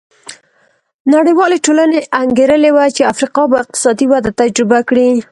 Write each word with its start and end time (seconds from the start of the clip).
نړیوالې 1.13 1.57
ټولنې 1.65 1.99
انګېرلې 2.21 2.71
وه 2.73 2.85
چې 2.95 3.09
افریقا 3.13 3.43
به 3.49 3.57
اقتصادي 3.63 4.05
وده 4.09 4.31
تجربه 4.41 4.79
کړي. 4.89 5.09